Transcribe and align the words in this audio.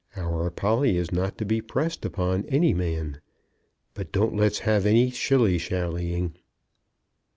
Our 0.15 0.49
Polly 0.49 0.97
is 0.97 1.11
not 1.11 1.37
to 1.37 1.45
be 1.45 1.61
pressed 1.61 2.05
upon 2.05 2.45
any 2.47 2.73
man. 2.73 3.21
But 3.93 4.11
don't 4.11 4.35
let's 4.35 4.57
have 4.65 4.87
any 4.87 5.11
shilly 5.11 5.59
shallying." 5.59 6.37